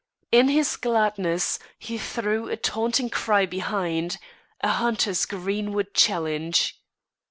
In 0.31 0.47
his 0.47 0.77
gladness 0.77 1.59
he 1.77 1.99
threw 1.99 2.47
a 2.47 2.57
taunting 2.57 3.07
cry 3.11 3.45
behind, 3.45 4.17
a 4.61 4.69
hunter's 4.69 5.27
greenwood 5.27 5.93
challenge. 5.93 6.75